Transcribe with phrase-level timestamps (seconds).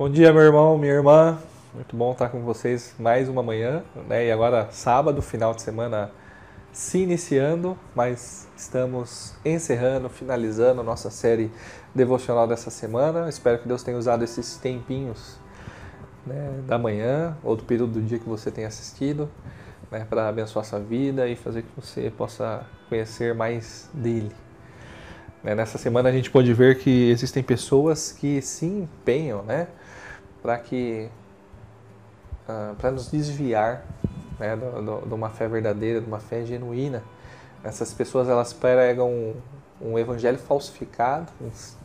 [0.00, 1.38] Bom dia, meu irmão, minha irmã.
[1.74, 4.24] Muito bom estar com vocês mais uma manhã, né?
[4.24, 6.10] E agora sábado, final de semana
[6.72, 11.52] se iniciando, mas estamos encerrando, finalizando a nossa série
[11.94, 13.28] devocional dessa semana.
[13.28, 15.38] Espero que Deus tenha usado esses tempinhos
[16.26, 19.28] né, da manhã ou do período do dia que você tenha assistido
[19.90, 24.32] né, para abençoar sua vida e fazer que você possa conhecer mais dele.
[25.42, 29.68] Né, nessa semana a gente pode ver que existem pessoas que se empenham né,
[30.42, 31.08] para que
[32.46, 33.82] uh, para nos desviar
[34.38, 37.02] né, de uma fé verdadeira, de uma fé genuína.
[37.64, 39.34] Essas pessoas elas pregam
[39.80, 41.32] um, evangelho falsificado,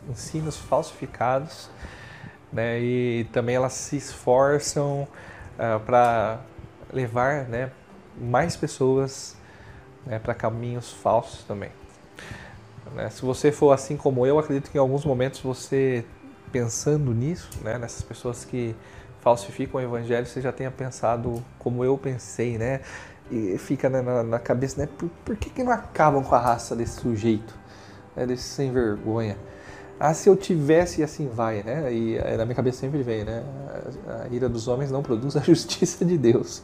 [0.08, 1.70] ensinos falsificados,
[2.52, 5.08] né, e também elas se esforçam
[5.54, 6.40] uh, para
[6.92, 7.70] levar né,
[8.18, 9.34] mais pessoas
[10.04, 11.70] né, para caminhos falsos também.
[12.94, 16.04] Né, se você for assim como eu, acredito que em alguns momentos você
[16.52, 18.74] pensando nisso, né, nessas pessoas que
[19.20, 22.80] falsificam o evangelho, você já tenha pensado como eu pensei, né?
[23.28, 24.88] E fica na, na cabeça, né?
[24.96, 27.52] Por, por, que, que não acabam com a raça desse sujeito,
[28.14, 29.36] né, desse sem vergonha?
[29.98, 31.92] Ah, se eu tivesse, assim vai, né?
[31.92, 33.42] E na minha cabeça sempre vem, né?
[34.06, 36.62] A, a ira dos homens não produz a justiça de Deus.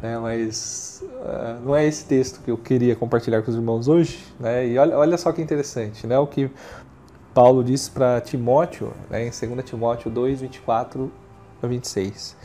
[0.00, 0.18] Né?
[0.18, 4.24] Mas uh, não é esse texto que eu queria compartilhar com os irmãos hoje.
[4.38, 4.68] Né?
[4.68, 6.18] E olha, olha só que interessante, né?
[6.18, 6.50] O que
[7.34, 9.26] Paulo diz para Timóteo, né?
[9.26, 11.12] em 2 Timóteo 2, 24
[11.62, 12.36] a 26.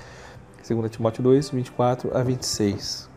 [0.67, 3.09] 2 Timóteo 2, 24 a 26.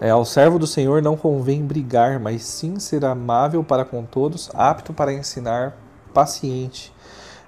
[0.00, 4.50] É, ao servo do Senhor não convém brigar, mas sim ser amável para com todos,
[4.52, 5.76] apto para ensinar,
[6.12, 6.92] paciente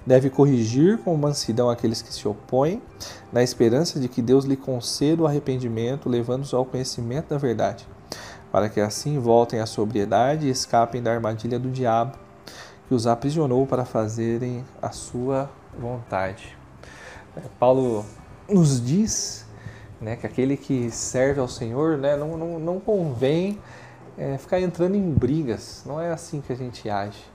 [0.07, 2.83] Deve corrigir com mansidão aqueles que se opõem,
[3.33, 7.87] na esperança de que Deus lhe conceda o arrependimento, levando-os ao conhecimento da verdade,
[8.53, 12.19] para que assim voltem à sobriedade e escapem da armadilha do diabo,
[12.87, 16.57] que os aprisionou para fazerem a sua vontade.
[17.37, 18.05] É, Paulo
[18.49, 19.47] nos diz
[20.01, 23.59] né, que aquele que serve ao Senhor né, não, não, não convém
[24.19, 27.34] é, ficar entrando em brigas, não é assim que a gente age.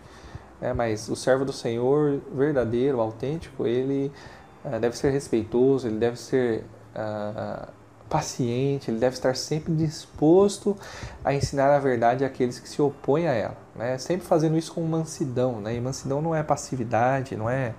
[0.62, 4.12] É, mas o servo do Senhor verdadeiro, autêntico, ele
[4.66, 7.68] uh, deve ser respeitoso, ele deve ser uh,
[8.10, 10.76] paciente, ele deve estar sempre disposto
[11.24, 13.58] a ensinar a verdade àqueles que se opõem a ela.
[13.76, 13.98] Né?
[13.98, 15.62] Sempre fazendo isso com mansidão.
[15.62, 15.76] Né?
[15.76, 17.74] E mansidão não é passividade, não é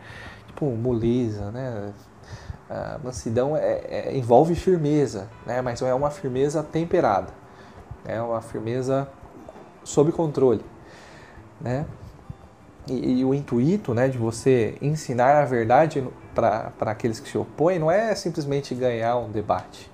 [0.47, 1.51] tipo moleza.
[1.51, 1.93] Né?
[3.03, 5.61] Mansidão é, é, envolve firmeza, né?
[5.61, 7.33] mas é uma firmeza temperada.
[8.07, 9.09] É uma firmeza
[9.83, 10.65] sob controle.
[11.61, 11.85] Né?
[12.91, 17.79] E, e, o intuito né, de você ensinar a verdade para aqueles que se opõem
[17.79, 19.91] não é simplesmente ganhar um debate,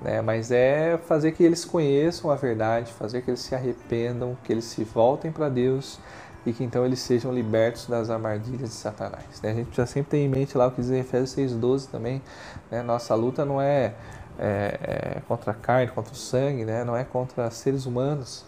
[0.00, 4.52] né, mas é fazer que eles conheçam a verdade, fazer que eles se arrependam, que
[4.52, 6.00] eles se voltem para Deus
[6.46, 9.42] e que então eles sejam libertos das armadilhas de Satanás.
[9.42, 9.50] Né?
[9.50, 12.22] A gente precisa sempre ter em mente lá o que diz em Efésios 6,12 também.
[12.70, 12.82] Né?
[12.82, 13.94] Nossa luta não é,
[14.38, 16.84] é, é, contra a carne, contra o sangue, né?
[16.84, 18.44] não é contra seres humanos,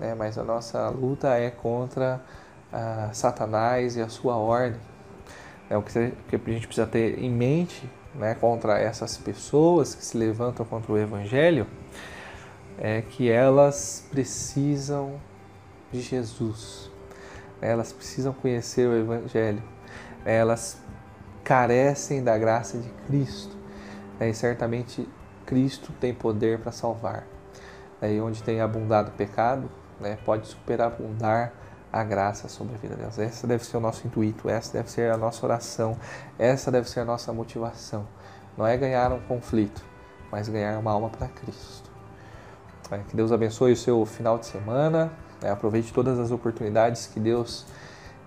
[0.00, 0.12] né?
[0.14, 2.20] mas a nossa luta é contra
[2.76, 4.78] a Satanás e a sua ordem.
[5.70, 10.16] É o que a gente precisa ter em mente né, contra essas pessoas que se
[10.16, 11.66] levantam contra o Evangelho,
[12.78, 15.18] é que elas precisam
[15.90, 16.90] de Jesus.
[17.60, 19.62] Elas precisam conhecer o Evangelho.
[20.24, 20.78] Elas
[21.42, 23.56] carecem da graça de Cristo.
[24.20, 25.08] E certamente
[25.46, 27.26] Cristo tem poder para salvar.
[28.02, 31.52] E onde tem abundado o pecado, né, pode superabundar
[31.92, 33.18] a graça sobre a vida delas.
[33.18, 35.96] Essa deve ser o nosso intuito, essa deve ser a nossa oração,
[36.38, 38.06] essa deve ser a nossa motivação.
[38.56, 39.84] Não é ganhar um conflito,
[40.30, 41.90] mas ganhar uma alma para Cristo.
[42.90, 45.10] É, que Deus abençoe o seu final de semana.
[45.42, 47.66] É, aproveite todas as oportunidades que Deus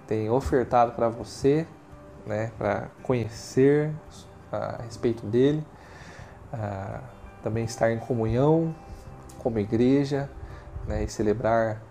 [0.05, 1.65] tem ofertado para você,
[2.25, 3.93] né, para conhecer
[4.51, 5.63] a respeito dele,
[7.43, 8.75] também estar em comunhão
[9.37, 10.29] como igreja
[10.87, 11.81] né, e celebrar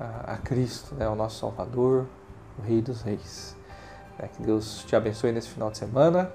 [0.00, 2.06] a, Cristo, né, o nosso Salvador,
[2.58, 3.56] o Rei dos Reis.
[4.18, 6.32] É, que Deus te abençoe nesse final de semana,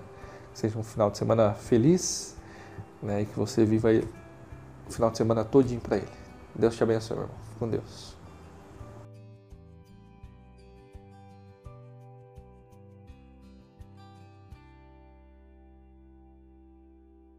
[0.53, 2.35] que seja um final de semana feliz
[3.01, 3.89] né, e que você viva
[4.87, 6.07] o final de semana todinho para Ele.
[6.53, 7.37] Deus te abençoe, meu irmão.
[7.59, 8.14] Com Deus.